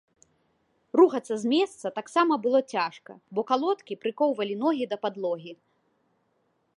[0.99, 5.51] Рухацца з месца таксама было цяжка, бо калодкі прыкоўвалі ногі да падлогі.